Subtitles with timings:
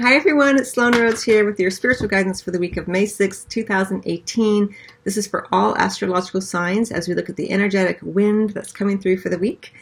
[0.00, 3.04] Hi everyone, it's Sloan Rhodes here with your spiritual guidance for the week of May
[3.04, 4.72] 6, 2018.
[5.02, 9.00] This is for all astrological signs as we look at the energetic wind that's coming
[9.00, 9.72] through for the week.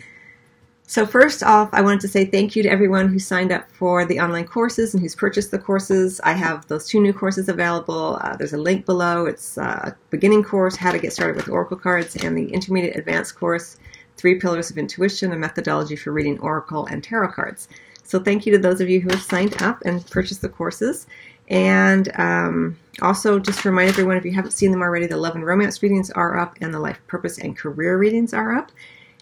[0.86, 4.06] So, first off, I wanted to say thank you to everyone who signed up for
[4.06, 6.18] the online courses and who's purchased the courses.
[6.24, 8.18] I have those two new courses available.
[8.22, 9.26] Uh, there's a link below.
[9.26, 12.96] It's uh, a beginning course, How to Get Started with Oracle Cards, and the Intermediate
[12.96, 13.76] Advanced course,
[14.16, 17.68] Three Pillars of Intuition, a methodology for reading Oracle and Tarot cards.
[18.06, 21.06] So thank you to those of you who have signed up and purchased the courses.
[21.48, 25.34] And um, also, just to remind everyone, if you haven't seen them already, the love
[25.34, 28.72] and romance readings are up, and the life purpose and career readings are up.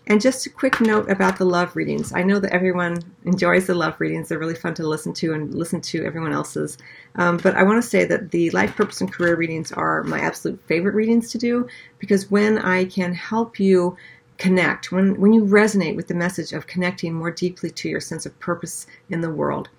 [0.07, 2.13] And just a quick note about the love readings.
[2.13, 4.29] I know that everyone enjoys the love readings.
[4.29, 6.77] They're really fun to listen to and listen to everyone else's.
[7.15, 10.21] Um, but I want to say that the life purpose and career readings are my
[10.21, 11.67] absolute favorite readings to do
[12.01, 13.97] because when I can help you
[14.45, 18.27] connect, when, when you resonate with the message of connecting more deeply to your sense
[18.27, 19.71] of purpose in the world,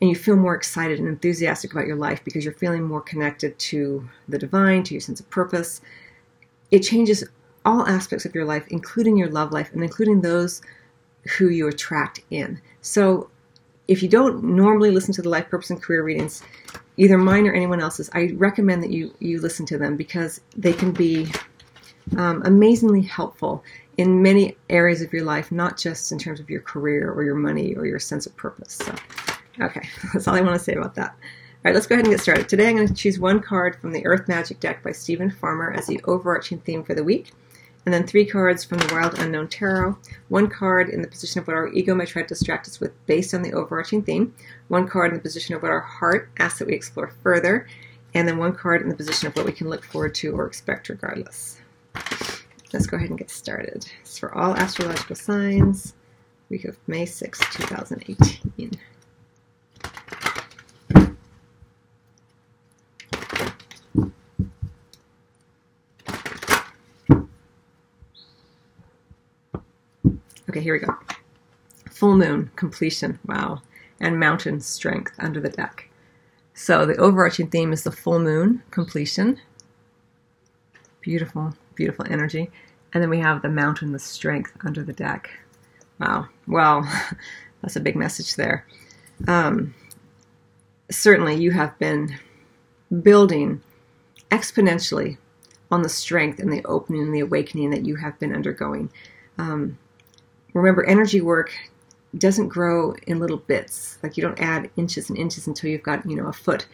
[0.00, 3.56] and you feel more excited and enthusiastic about your life because you're feeling more connected
[3.56, 5.80] to the divine, to your sense of purpose,
[6.72, 7.22] it changes
[7.64, 10.60] all aspects of your life, including your love life and including those
[11.38, 12.60] who you attract in.
[12.80, 13.30] So,
[13.86, 16.42] if you don't normally listen to the life purpose and career readings,
[16.96, 20.72] either mine or anyone else's, I recommend that you you listen to them because they
[20.72, 21.28] can be
[22.16, 23.64] um, amazingly helpful
[23.96, 27.34] in many areas of your life, not just in terms of your career or your
[27.34, 28.74] money or your sense of purpose.
[28.74, 28.94] So,
[29.60, 31.10] okay, that's all I want to say about that.
[31.10, 32.48] All right, let's go ahead and get started.
[32.48, 35.72] Today I'm going to choose one card from the Earth Magic deck by Steven Farmer
[35.72, 37.32] as the overarching theme for the week,
[37.86, 39.96] and then three cards from the Wild Unknown Tarot,
[40.28, 42.92] one card in the position of what our ego may try to distract us with
[43.06, 44.34] based on the overarching theme,
[44.68, 47.66] one card in the position of what our heart asks that we explore further,
[48.12, 50.46] and then one card in the position of what we can look forward to or
[50.46, 51.60] expect regardless.
[52.74, 53.88] Let's go ahead and get started.
[54.00, 55.94] It's for all astrological signs,
[56.50, 58.72] week of May 6, 2018.
[70.50, 70.94] Okay, here we go.
[71.90, 73.62] Full moon, completion, wow,
[74.00, 75.88] and mountain strength under the deck.
[76.54, 79.40] So the overarching theme is the full moon, completion.
[81.00, 82.50] Beautiful beautiful energy.
[82.92, 85.30] And then we have the mountain, the strength under the deck.
[85.98, 86.28] Wow.
[86.46, 86.88] Well,
[87.62, 88.66] that's a big message there.
[89.26, 89.74] Um,
[90.90, 92.18] certainly, you have been
[93.02, 93.60] building
[94.30, 95.16] exponentially
[95.70, 98.90] on the strength and the opening and the awakening that you have been undergoing.
[99.38, 99.78] Um,
[100.52, 101.52] remember, energy work
[102.18, 103.98] doesn't grow in little bits.
[104.02, 106.66] Like you don't add inches and inches until you've got, you know, a foot.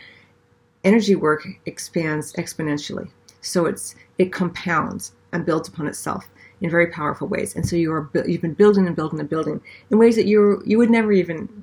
[0.85, 3.11] Energy work expands exponentially.
[3.41, 6.29] So it's it compounds and builds upon itself
[6.61, 7.57] in very powerful ways.
[7.57, 10.63] And so you are you've been building and building and building in ways that you
[10.67, 11.63] you would never even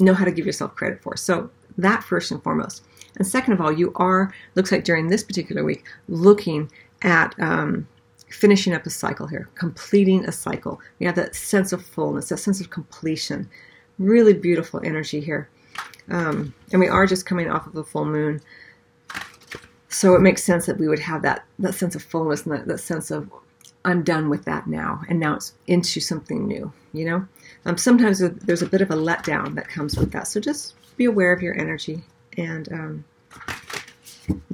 [0.00, 1.16] know how to give yourself credit for.
[1.16, 2.84] So that first and foremost.
[3.16, 6.70] And second of all, you are looks like during this particular week looking
[7.02, 7.86] at um,
[8.28, 10.80] finishing up a cycle here, completing a cycle.
[10.98, 13.48] You have that sense of fullness, that sense of completion.
[13.98, 15.48] Really beautiful energy here.
[16.10, 18.40] Um, and we are just coming off of a full moon.
[19.88, 22.66] So it makes sense that we would have that, that sense of fullness and that,
[22.66, 23.30] that sense of
[23.86, 26.72] I'm done with that now, and now it's into something new.
[26.92, 27.28] You know,
[27.66, 30.26] um, sometimes there's a bit of a letdown that comes with that.
[30.26, 32.02] So just be aware of your energy
[32.36, 33.04] and um,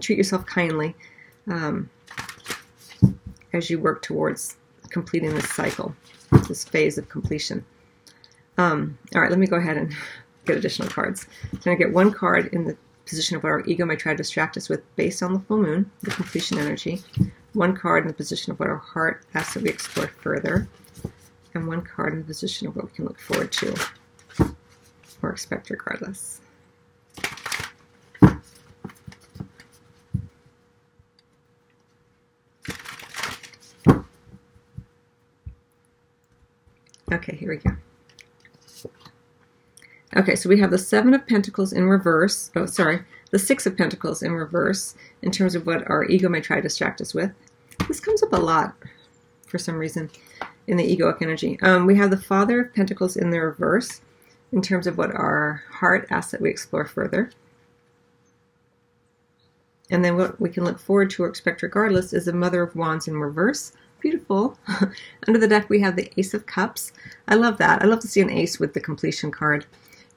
[0.00, 0.94] treat yourself kindly
[1.48, 1.88] um,
[3.54, 4.56] as you work towards
[4.90, 5.96] completing this cycle,
[6.46, 7.64] this phase of completion.
[8.58, 9.94] Um, all right, let me go ahead and
[10.44, 11.26] get additional cards.
[11.62, 12.76] Can to get one card in the
[13.06, 15.58] position of what our ego might try to distract us with based on the full
[15.58, 17.02] moon, the completion energy,
[17.52, 20.68] one card in the position of what our heart asks that we explore further,
[21.54, 23.74] and one card in the position of what we can look forward to
[25.22, 26.40] or expect regardless.
[37.12, 37.70] Okay, here we go.
[40.14, 42.50] Okay, so we have the Seven of Pentacles in reverse.
[42.54, 46.42] Oh, sorry, the Six of Pentacles in reverse in terms of what our ego may
[46.42, 47.30] try to distract us with.
[47.88, 48.74] This comes up a lot
[49.46, 50.10] for some reason
[50.66, 51.58] in the egoic energy.
[51.62, 54.02] Um, we have the Father of Pentacles in the reverse
[54.52, 57.30] in terms of what our heart asks that we explore further.
[59.90, 62.76] And then what we can look forward to or expect regardless is the Mother of
[62.76, 63.72] Wands in reverse.
[64.00, 64.58] Beautiful.
[65.26, 66.92] Under the deck, we have the Ace of Cups.
[67.28, 67.82] I love that.
[67.82, 69.64] I love to see an ace with the completion card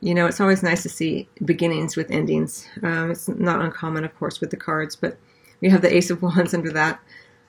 [0.02, 2.68] you know, it's always nice to see beginnings with endings.
[2.84, 5.18] Um, it's not uncommon, of course, with the cards, but
[5.62, 7.00] we have the Ace of Wands under that.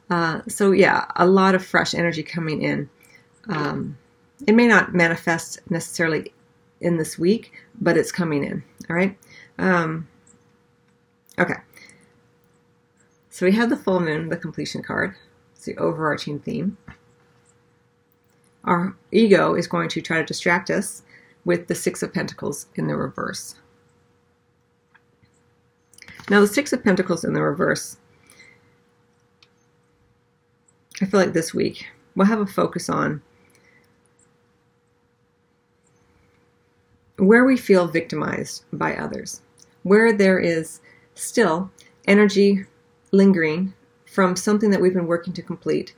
[0.09, 2.89] Uh, so, yeah, a lot of fresh energy coming in.
[3.49, 3.99] Um,
[4.47, 6.33] it may not manifest necessarily
[6.81, 8.63] in this week, but it's coming in.
[8.89, 9.17] All right.
[9.59, 10.09] Um,
[11.39, 11.57] okay.
[13.31, 15.15] So we have the full moon, the completion card.
[15.55, 16.79] It's the overarching theme.
[18.65, 21.03] Our ego is going to try to distract us
[21.47, 23.55] with the Six of Pentacles in the reverse.
[26.29, 27.97] Now, the Six of Pentacles in the reverse,
[31.01, 33.23] I feel like this week we'll have a focus on
[37.19, 39.41] where we feel victimized by others,
[39.85, 40.81] where there is
[41.15, 41.71] still
[42.07, 42.65] energy
[43.13, 43.73] lingering
[44.05, 45.95] from something that we've been working to complete,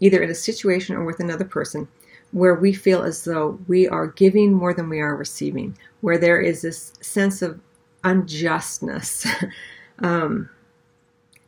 [0.00, 1.86] either in a situation or with another person,
[2.32, 6.40] where we feel as though we are giving more than we are receiving, where there
[6.40, 7.60] is this sense of
[8.04, 9.26] unjustness.
[10.00, 10.48] um,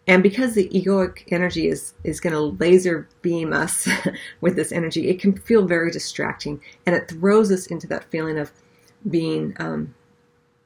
[0.06, 3.88] and because the egoic energy is, is going to laser beam us
[4.40, 8.38] with this energy, it can feel very distracting and it throws us into that feeling
[8.38, 8.50] of
[9.08, 9.94] being um,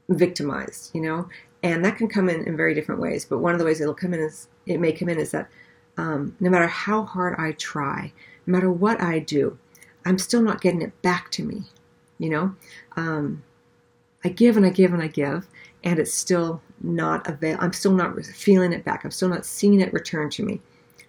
[0.08, 1.28] victimized, you know?
[1.62, 3.24] And that can come in in very different ways.
[3.24, 5.48] But one of the ways it'll come in is, it may come in is that
[5.96, 8.12] um, no matter how hard I try,
[8.46, 9.58] no matter what I do,
[10.04, 11.64] I'm still not getting it back to me,
[12.18, 12.54] you know?
[12.96, 13.42] Um,
[14.24, 15.46] I give and I give and I give,
[15.82, 17.58] and it's still not avail.
[17.60, 19.04] I'm still not feeling it back.
[19.04, 20.60] I'm still not seeing it return to me.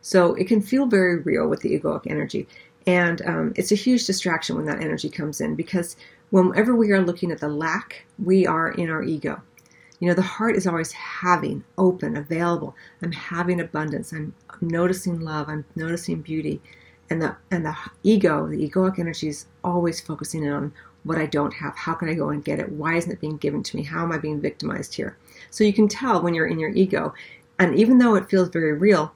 [0.02, 2.48] So it can feel very real with the egoic energy,
[2.86, 5.96] and um, it's a huge distraction when that energy comes in because
[6.30, 9.42] whenever we are looking at the lack, we are in our ego.
[10.00, 12.76] You know, the heart is always having, open, available.
[13.02, 14.12] I'm having abundance.
[14.12, 15.48] I'm, I'm noticing love.
[15.50, 16.62] I'm noticing beauty.
[17.10, 20.74] And the and the ego, the egoic energy is always focusing in on
[21.04, 21.76] what I don't have.
[21.76, 22.72] How can I go and get it?
[22.72, 23.84] Why isn't it being given to me?
[23.84, 25.18] How am I being victimized here?
[25.52, 27.14] So you can tell when you're in your ego.
[27.60, 29.14] And even though it feels very real,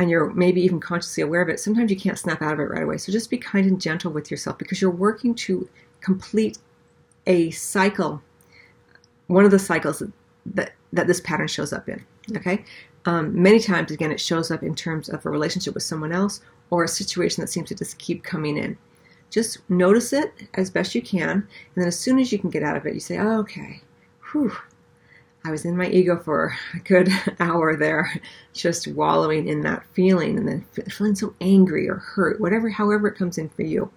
[0.00, 2.64] and you're maybe even consciously aware of it, sometimes you can't snap out of it
[2.64, 2.96] right away.
[2.96, 5.68] So just be kind and gentle with yourself because you're working to
[6.00, 6.58] complete
[7.26, 8.22] a cycle,
[9.26, 10.02] one of the cycles
[10.46, 12.02] that, that this pattern shows up in.
[12.34, 12.64] Okay?
[13.06, 16.40] Um, many times, again, it shows up in terms of a relationship with someone else
[16.70, 18.76] or a situation that seems to just keep coming in.
[19.30, 21.44] Just notice it as best you can, and
[21.76, 23.80] then as soon as you can get out of it, you say, oh, okay,
[24.30, 24.52] whew,
[25.44, 27.08] I was in my ego for a good
[27.40, 28.12] hour there,
[28.52, 33.16] just wallowing in that feeling and then feeling so angry or hurt, whatever, however it
[33.16, 33.90] comes in for you.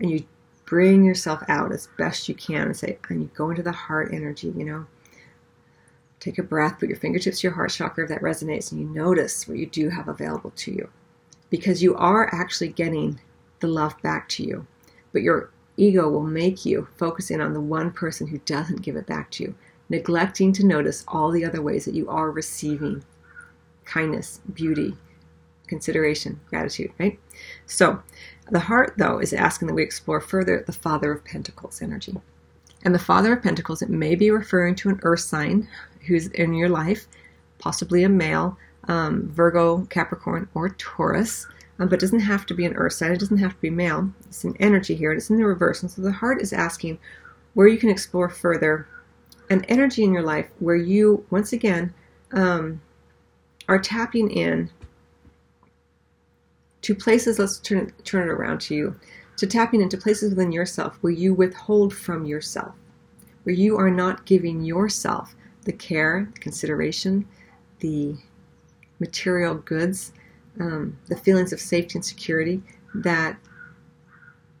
[0.00, 0.24] And you
[0.66, 4.10] bring yourself out as best you can and say, and you go into the heart
[4.12, 4.86] energy, you know.
[6.20, 8.86] Take a breath, put your fingertips to your heart chakra if that resonates, and you
[8.86, 10.88] notice what you do have available to you.
[11.48, 13.18] Because you are actually getting
[13.60, 14.66] the love back to you.
[15.12, 18.96] But your ego will make you focus in on the one person who doesn't give
[18.96, 19.54] it back to you,
[19.88, 23.02] neglecting to notice all the other ways that you are receiving
[23.86, 24.94] kindness, beauty,
[25.66, 27.18] consideration, gratitude, right?
[27.66, 28.02] So,
[28.50, 32.14] the heart, though, is asking that we explore further the Father of Pentacles energy.
[32.84, 35.68] And the Father of Pentacles, it may be referring to an earth sign
[36.06, 37.06] who's in your life,
[37.58, 38.56] possibly a male,
[38.88, 41.46] um, Virgo, Capricorn, or Taurus,
[41.78, 43.12] um, but it doesn't have to be an earth sign.
[43.12, 44.10] It doesn't have to be male.
[44.26, 45.82] It's an energy here, and it's in the reverse.
[45.82, 46.98] And so the heart is asking
[47.54, 48.86] where you can explore further
[49.50, 51.92] an energy in your life where you, once again,
[52.32, 52.80] um,
[53.68, 54.70] are tapping in
[56.82, 58.96] to places, let's turn, turn it around to you,
[59.40, 62.74] to tapping into places within yourself where you withhold from yourself,
[63.44, 65.34] where you are not giving yourself
[65.64, 67.26] the care, the consideration,
[67.78, 68.14] the
[68.98, 70.12] material goods,
[70.60, 72.62] um, the feelings of safety and security
[72.94, 73.38] that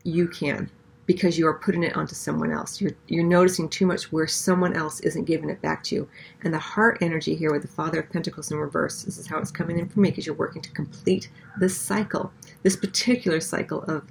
[0.02, 0.70] you can
[1.04, 2.80] because you are putting it onto someone else.
[2.80, 6.08] You're, you're noticing too much where someone else isn't giving it back to you.
[6.42, 9.38] And the heart energy here with the Father of Pentacles in reverse, this is how
[9.40, 11.28] it's coming in for me because you're working to complete
[11.58, 14.04] this cycle, this particular cycle of,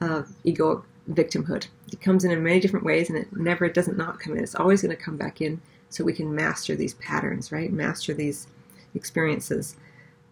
[0.00, 1.66] of ego victimhood.
[1.92, 4.42] It comes in in many different ways and it never, it doesn't not come in.
[4.42, 7.72] It's always going to come back in so we can master these patterns, right?
[7.72, 8.46] Master these
[8.94, 9.76] experiences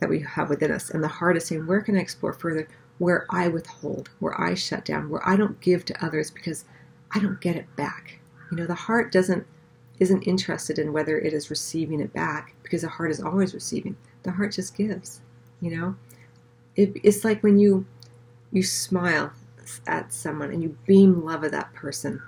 [0.00, 0.90] that we have within us.
[0.90, 2.68] And the heart is saying, where can I explore further?
[2.98, 6.64] where I withhold, where I shut down, where I don't give to others because
[7.12, 8.18] I don't get it back.
[8.50, 9.46] You know, the heart doesn't
[9.98, 13.96] isn't interested in whether it is receiving it back because the heart is always receiving.
[14.24, 15.22] The heart just gives.
[15.62, 15.96] You know,
[16.74, 17.86] it, it's like when you
[18.52, 19.32] you smile
[19.86, 22.22] at someone and you beam love at that person,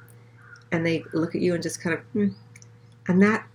[0.72, 2.28] and they look at you and just kind of, hmm,
[3.06, 3.46] and that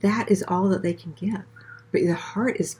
[0.00, 1.42] that is all that they can give.
[1.92, 2.76] But the heart is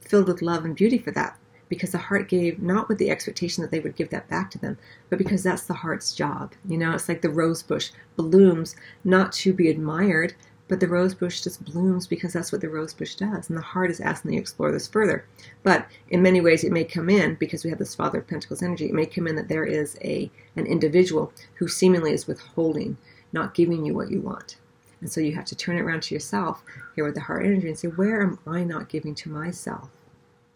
[0.00, 1.36] filled with love and beauty for that
[1.68, 4.58] because the heart gave not with the expectation that they would give that back to
[4.58, 4.78] them,
[5.10, 6.52] but because that's the heart's job.
[6.68, 10.34] You know, it's like the rose bush blooms not to be admired,
[10.68, 13.48] but the rose bush just blooms because that's what the rose bush does.
[13.48, 15.24] And the heart is asking you to explore this further.
[15.62, 18.62] But in many ways, it may come in because we have this Father of Pentacles
[18.62, 18.86] energy.
[18.86, 22.96] It may come in that there is a an individual who seemingly is withholding,
[23.32, 24.56] not giving you what you want.
[25.00, 26.62] And so you have to turn it around to yourself
[26.94, 29.88] here with the heart energy and say, where am I not giving to myself?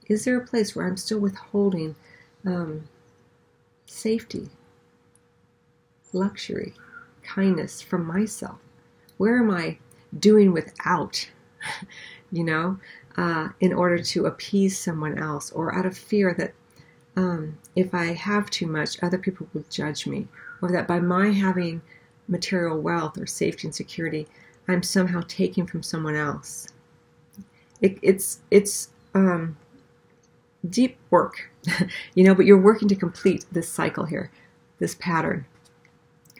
[0.08, 1.94] Is there a place where I'm still withholding
[2.44, 2.88] um,
[3.86, 4.48] safety,
[6.12, 6.74] luxury,
[7.22, 8.58] kindness from myself?
[9.18, 9.78] Where am I
[10.18, 11.28] doing without,
[12.32, 12.78] you know,
[13.16, 16.54] uh, in order to appease someone else or out of fear that
[17.16, 20.28] um, if I have too much, other people will judge me,
[20.62, 21.82] or that by my having
[22.28, 24.26] material wealth or safety and security,
[24.68, 26.68] I'm somehow taking from someone else.
[27.80, 29.56] It, it's it's um,
[30.68, 31.50] deep work,
[32.14, 34.30] you know, but you're working to complete this cycle here,
[34.78, 35.46] this pattern.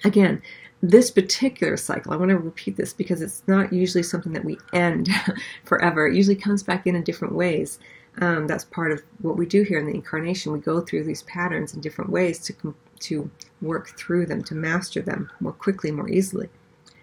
[0.05, 0.41] Again,
[0.83, 4.59] this particular cycle, I want to repeat this because it's not usually something that we
[4.73, 5.09] end
[5.65, 6.07] forever.
[6.07, 7.79] It usually comes back in in different ways.
[8.19, 10.53] Um, that's part of what we do here in the incarnation.
[10.53, 13.31] We go through these patterns in different ways to to
[13.63, 16.51] work through them, to master them more quickly, more easily.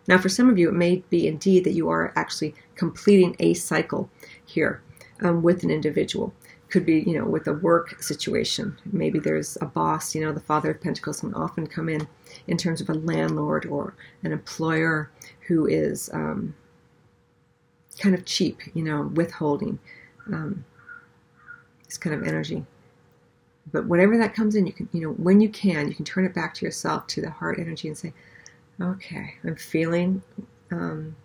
[0.07, 3.55] Now, for some of you, it may be indeed that you are actually completing a
[3.55, 4.09] cycle
[4.45, 4.81] here
[5.21, 6.33] um, with an individual.
[6.69, 8.77] Could be, you know, with a work situation.
[8.91, 12.07] Maybe there's a boss, you know, the Father of Pentacles can often come in
[12.47, 15.09] in terms of a landlord or an employer
[15.47, 16.53] who is um,
[17.99, 19.79] kind of cheap, you know, withholding
[20.27, 20.65] um,
[21.85, 22.65] this kind of energy.
[23.71, 26.25] But whenever that comes in, you can, you know, when you can, you can turn
[26.25, 28.13] it back to yourself, to the heart energy, and say,
[28.81, 30.21] okay, I'm feeling
[30.71, 31.15] um,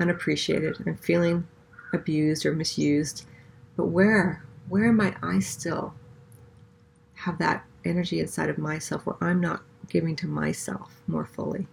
[0.00, 0.82] unappreciated.
[0.86, 1.46] I'm feeling
[1.92, 3.26] abused or misused.
[3.76, 5.94] But where, where might I still
[7.14, 11.66] have that energy inside of myself where I'm not giving to myself more fully,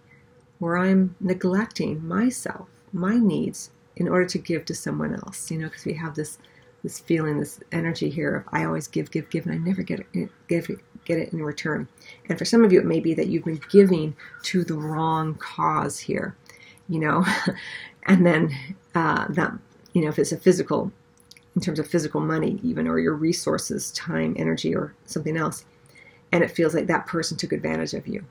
[0.58, 5.50] where I'm neglecting myself, my needs, in order to give to someone else?
[5.50, 6.38] You know, because we have this
[6.82, 10.00] this feeling, this energy here of I always give, give, give, and I never get
[10.00, 10.68] it, give,
[11.04, 11.88] get it in return.
[12.28, 15.34] And for some of you, it may be that you've been giving to the wrong
[15.36, 16.36] cause here,
[16.88, 17.24] you know,
[18.06, 18.54] and then
[18.94, 19.52] uh, that,
[19.92, 20.90] you know, if it's a physical,
[21.54, 25.64] in terms of physical money, even, or your resources, time, energy, or something else,
[26.32, 28.24] and it feels like that person took advantage of you.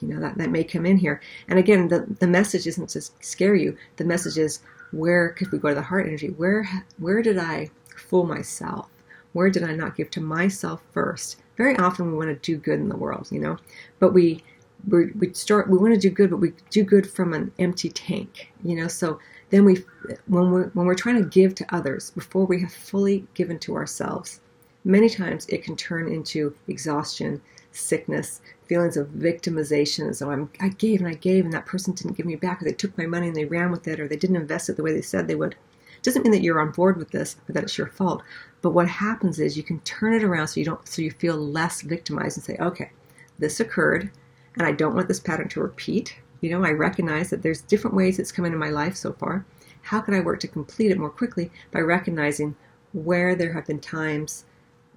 [0.00, 1.22] You know, that, that may come in here.
[1.48, 3.76] And again, the, the message isn't to scare you.
[3.96, 4.60] The message is
[4.92, 8.88] where, could we go to the heart energy, where, where did I fool myself?
[9.32, 11.36] Where did I not give to myself first?
[11.56, 13.56] Very often we want to do good in the world, you know,
[13.98, 14.42] but we
[14.88, 18.52] we start we want to do good, but we do good from an empty tank,
[18.62, 18.88] you know.
[18.88, 19.18] So
[19.50, 19.84] then we
[20.26, 23.74] when we when we're trying to give to others before we have fully given to
[23.74, 24.40] ourselves,
[24.86, 30.14] many times it can turn into exhaustion, sickness, feelings of victimization.
[30.14, 32.64] So I'm, I gave and I gave, and that person didn't give me back, or
[32.64, 34.84] they took my money and they ran with it, or they didn't invest it the
[34.84, 35.52] way they said they would.
[35.52, 38.22] It Doesn't mean that you're on board with this, but that it's your fault.
[38.62, 41.36] But what happens is you can turn it around so you don't so you feel
[41.36, 42.92] less victimized and say, okay,
[43.40, 44.10] this occurred,
[44.54, 46.16] and I don't want this pattern to repeat.
[46.40, 49.44] You know, I recognize that there's different ways it's come into my life so far.
[49.82, 52.54] How can I work to complete it more quickly by recognizing
[52.92, 54.44] where there have been times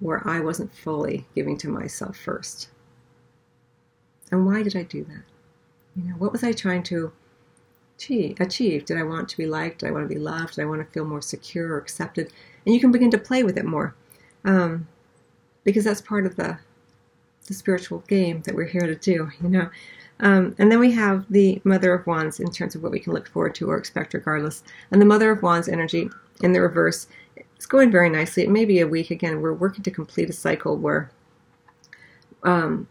[0.00, 2.68] where I wasn't fully giving to myself first?
[4.30, 5.22] And why did I do that?
[5.96, 7.12] You know, what was I trying to
[7.98, 8.84] achieve?
[8.84, 9.80] Did I want to be liked?
[9.80, 10.54] Did I want to be loved?
[10.54, 12.32] Did I want to feel more secure or accepted?
[12.64, 13.94] And you can begin to play with it more,
[14.44, 14.88] um,
[15.64, 16.58] because that's part of the
[17.46, 19.30] the spiritual game that we're here to do.
[19.42, 19.70] You know.
[20.20, 23.14] Um, and then we have the Mother of Wands in terms of what we can
[23.14, 24.62] look forward to or expect regardless.
[24.90, 26.10] And the Mother of Wands energy
[26.42, 27.06] in the reverse
[27.60, 28.42] is going very nicely.
[28.42, 29.10] It may be a week.
[29.10, 31.10] Again, we're working to complete a cycle where
[32.42, 32.88] um,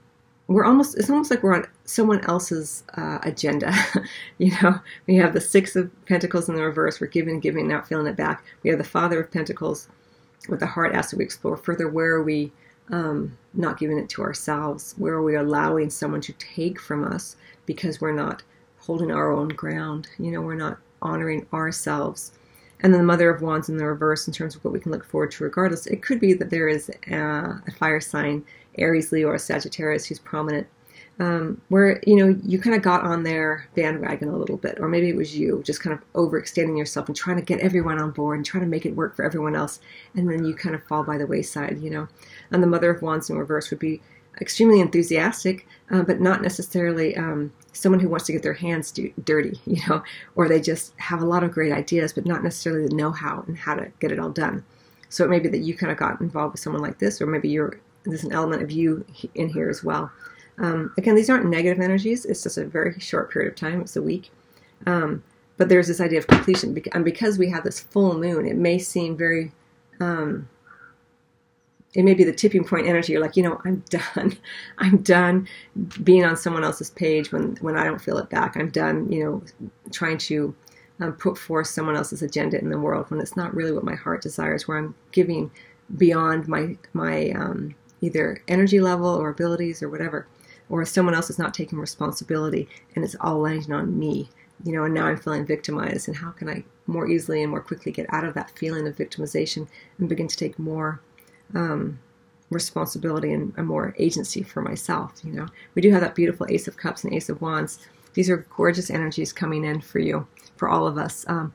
[0.47, 3.71] we're almost it's almost like we're on someone else's uh, agenda
[4.39, 7.87] you know we have the six of pentacles in the reverse we're giving giving not
[7.87, 9.87] feeling it back we have the father of pentacles
[10.47, 12.51] with the heart as we explore further where are we
[12.91, 17.35] um, not giving it to ourselves where are we allowing someone to take from us
[17.67, 18.41] because we're not
[18.79, 22.31] holding our own ground you know we're not honoring ourselves
[22.81, 24.91] and then the mother of wands in the reverse in terms of what we can
[24.91, 25.87] look forward to regardless.
[25.87, 28.45] It could be that there is a, a fire sign
[28.77, 30.67] Aries, Leo, or Sagittarius who's prominent,
[31.19, 34.87] um, where you know you kind of got on their bandwagon a little bit, or
[34.87, 38.11] maybe it was you just kind of overextending yourself and trying to get everyone on
[38.11, 39.79] board and trying to make it work for everyone else,
[40.15, 42.07] and then you kind of fall by the wayside, you know.
[42.51, 44.01] And the Mother of Wands in reverse would be
[44.41, 49.13] extremely enthusiastic, uh, but not necessarily um, someone who wants to get their hands do-
[49.23, 50.03] dirty, you know,
[50.35, 53.57] or they just have a lot of great ideas, but not necessarily the know-how and
[53.57, 54.63] how to get it all done.
[55.09, 57.25] So it may be that you kind of got involved with someone like this, or
[57.25, 59.05] maybe you're there's an element of you
[59.35, 60.09] in here as well.
[60.57, 62.25] Um, again, these aren't negative energies.
[62.25, 63.81] It's just a very short period of time.
[63.81, 64.31] It's a week.
[64.85, 65.23] Um,
[65.57, 66.81] but there's this idea of completion.
[66.93, 69.51] And because we have this full moon, it may seem very
[69.99, 70.47] um,
[71.93, 73.13] it may be the tipping point energy.
[73.13, 74.37] You're like, you know, I'm done.
[74.77, 75.47] I'm done
[76.03, 78.55] being on someone else's page when when I don't feel it back.
[78.55, 80.55] I'm done, you know, trying to
[80.99, 83.95] um, put forth someone else's agenda in the world when it's not really what my
[83.95, 84.67] heart desires.
[84.67, 85.51] Where I'm giving
[85.97, 90.27] beyond my my um, either energy level or abilities or whatever,
[90.69, 94.29] or someone else is not taking responsibility and it's all landing on me.
[94.63, 96.07] You know, and now I'm feeling victimized.
[96.07, 98.95] And how can I more easily and more quickly get out of that feeling of
[98.95, 99.67] victimization
[99.97, 101.01] and begin to take more
[101.55, 101.99] um,
[102.49, 105.13] responsibility and a more agency for myself.
[105.23, 107.87] You know, we do have that beautiful Ace of Cups and Ace of Wands.
[108.13, 110.27] These are gorgeous energies coming in for you,
[110.57, 111.25] for all of us.
[111.27, 111.53] Um,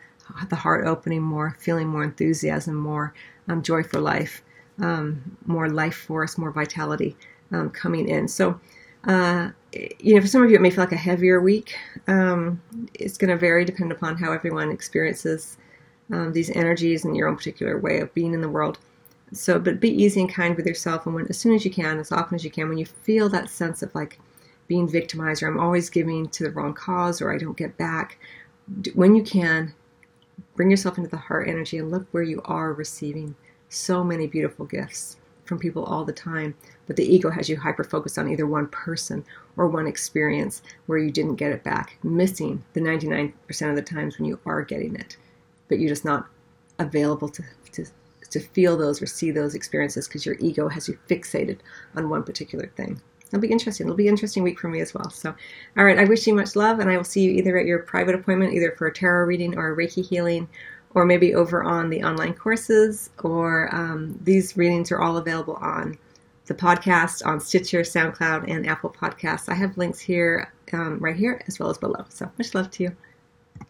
[0.49, 3.13] the heart opening more, feeling more enthusiasm, more
[3.49, 4.43] um, joy for life,
[4.81, 7.17] um, more life force, more vitality
[7.53, 8.27] um, coming in.
[8.29, 8.59] So,
[9.05, 9.51] uh,
[9.99, 11.77] you know, for some of you, it may feel like a heavier week.
[12.07, 12.63] Um,
[12.95, 15.59] it's going to vary depending upon how everyone experiences
[16.09, 18.79] these energies and your own particular way of being in the world.
[19.35, 21.99] So, but be easy and kind with yourself, and when as soon as you can,
[21.99, 24.19] as often as you can, when you feel that sense of like
[24.69, 28.19] being victimized, or I'm always giving to the wrong cause, or I don't get back,
[28.95, 29.75] when you can,
[30.55, 33.35] bring yourself into the heart energy and look where you are receiving
[33.69, 36.55] so many beautiful gifts from people all the time.
[36.87, 39.25] But the ego has you hyper focused on either one person
[39.57, 43.33] or one experience where you didn't get it back, missing the 99%
[43.71, 45.17] of the times when you are getting it,
[45.69, 46.29] but you're just not
[46.79, 47.43] available to,
[48.35, 51.59] to feel those or see those experiences because your ego has you fixated
[51.97, 53.01] on one particular thing.
[53.29, 53.87] It'll be interesting.
[53.87, 55.11] It'll be an interesting week for me as well.
[55.11, 55.35] So,
[55.77, 57.81] all right, I wish you much love, and I will see you either at your
[57.81, 60.49] private appointment, either for a tarot reading or a Reiki healing,
[60.91, 63.11] or maybe over on the online courses.
[63.23, 65.99] Or um, these readings are all available on
[66.47, 69.49] the podcast on Stitcher, SoundCloud, and Apple Podcasts.
[69.49, 72.05] I have links here, um, right here, as well as below.
[72.11, 72.97] So, much love to you.